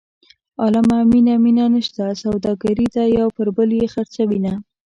عالمه 0.61 0.97
مینه 1.11 1.35
مینه 1.43 1.65
نشته 1.75 2.05
سوداګري 2.23 2.87
ده 2.95 3.03
یو 3.17 3.27
پر 3.35 3.47
بل 3.55 3.69
یې 3.79 3.85
خرڅوینه. 3.93 4.53